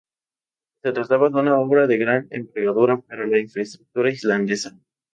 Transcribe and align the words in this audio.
Se 0.83 0.93
trataba 0.93 1.29
de 1.29 1.37
una 1.41 1.59
obra 1.59 1.85
de 1.85 1.99
gran 1.99 2.27
envergadura 2.31 2.99
para 3.01 3.27
la 3.27 3.37
infraestructura 3.37 4.09
islandesa. 4.09 4.79